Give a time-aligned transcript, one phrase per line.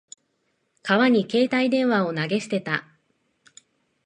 [0.81, 2.87] 川に携帯電話を投げ捨てた。